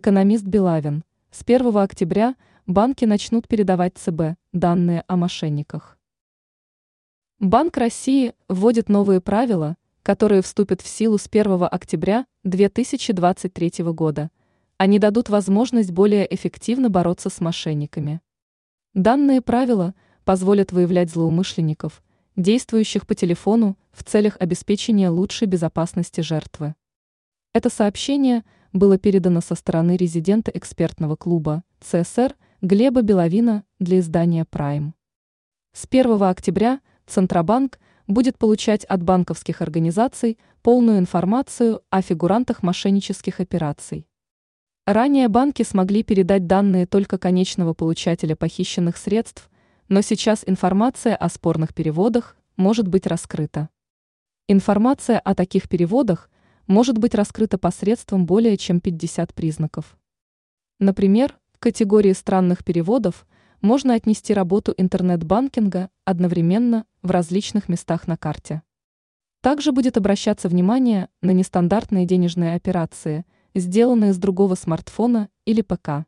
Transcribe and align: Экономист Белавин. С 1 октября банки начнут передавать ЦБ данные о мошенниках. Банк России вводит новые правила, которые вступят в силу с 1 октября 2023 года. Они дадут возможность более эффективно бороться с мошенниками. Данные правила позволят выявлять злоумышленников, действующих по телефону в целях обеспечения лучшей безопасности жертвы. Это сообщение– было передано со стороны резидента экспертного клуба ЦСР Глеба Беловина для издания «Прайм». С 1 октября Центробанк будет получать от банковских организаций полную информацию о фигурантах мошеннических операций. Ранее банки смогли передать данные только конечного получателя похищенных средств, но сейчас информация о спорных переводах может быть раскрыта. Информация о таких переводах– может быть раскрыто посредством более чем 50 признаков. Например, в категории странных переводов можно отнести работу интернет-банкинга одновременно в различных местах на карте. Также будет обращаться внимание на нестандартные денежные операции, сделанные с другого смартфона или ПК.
Экономист 0.00 0.44
Белавин. 0.44 1.02
С 1.32 1.42
1 1.44 1.76
октября 1.76 2.36
банки 2.68 3.04
начнут 3.04 3.48
передавать 3.48 3.98
ЦБ 3.98 4.38
данные 4.52 5.02
о 5.08 5.16
мошенниках. 5.16 5.98
Банк 7.40 7.76
России 7.76 8.32
вводит 8.46 8.88
новые 8.88 9.20
правила, 9.20 9.76
которые 10.04 10.42
вступят 10.42 10.82
в 10.82 10.86
силу 10.86 11.18
с 11.18 11.26
1 11.26 11.66
октября 11.68 12.26
2023 12.44 13.82
года. 13.86 14.30
Они 14.76 15.00
дадут 15.00 15.30
возможность 15.30 15.90
более 15.90 16.32
эффективно 16.32 16.90
бороться 16.90 17.28
с 17.28 17.40
мошенниками. 17.40 18.20
Данные 18.94 19.40
правила 19.42 19.96
позволят 20.22 20.70
выявлять 20.70 21.10
злоумышленников, 21.10 22.04
действующих 22.36 23.04
по 23.04 23.16
телефону 23.16 23.76
в 23.90 24.04
целях 24.04 24.36
обеспечения 24.38 25.10
лучшей 25.10 25.48
безопасности 25.48 26.20
жертвы. 26.20 26.76
Это 27.52 27.68
сообщение– 27.68 28.44
было 28.72 28.98
передано 28.98 29.40
со 29.40 29.54
стороны 29.54 29.96
резидента 29.96 30.50
экспертного 30.52 31.16
клуба 31.16 31.62
ЦСР 31.80 32.34
Глеба 32.60 33.02
Беловина 33.02 33.64
для 33.78 34.00
издания 34.00 34.44
«Прайм». 34.44 34.94
С 35.72 35.86
1 35.88 36.22
октября 36.22 36.80
Центробанк 37.06 37.78
будет 38.06 38.36
получать 38.36 38.84
от 38.84 39.02
банковских 39.02 39.62
организаций 39.62 40.38
полную 40.62 40.98
информацию 40.98 41.82
о 41.90 42.02
фигурантах 42.02 42.62
мошеннических 42.62 43.40
операций. 43.40 44.06
Ранее 44.86 45.28
банки 45.28 45.62
смогли 45.62 46.02
передать 46.02 46.46
данные 46.46 46.86
только 46.86 47.18
конечного 47.18 47.74
получателя 47.74 48.34
похищенных 48.34 48.96
средств, 48.96 49.50
но 49.88 50.00
сейчас 50.00 50.42
информация 50.46 51.14
о 51.14 51.28
спорных 51.28 51.74
переводах 51.74 52.36
может 52.56 52.88
быть 52.88 53.06
раскрыта. 53.06 53.68
Информация 54.48 55.18
о 55.18 55.34
таких 55.34 55.68
переводах– 55.68 56.30
может 56.68 56.98
быть 56.98 57.14
раскрыто 57.14 57.58
посредством 57.58 58.26
более 58.26 58.56
чем 58.58 58.80
50 58.80 59.34
признаков. 59.34 59.98
Например, 60.78 61.36
в 61.52 61.58
категории 61.58 62.12
странных 62.12 62.62
переводов 62.62 63.26
можно 63.62 63.94
отнести 63.94 64.34
работу 64.34 64.74
интернет-банкинга 64.76 65.88
одновременно 66.04 66.84
в 67.02 67.10
различных 67.10 67.68
местах 67.68 68.06
на 68.06 68.16
карте. 68.16 68.62
Также 69.40 69.72
будет 69.72 69.96
обращаться 69.96 70.48
внимание 70.48 71.08
на 71.22 71.30
нестандартные 71.30 72.04
денежные 72.04 72.54
операции, 72.54 73.24
сделанные 73.54 74.12
с 74.12 74.18
другого 74.18 74.54
смартфона 74.54 75.30
или 75.46 75.62
ПК. 75.62 76.07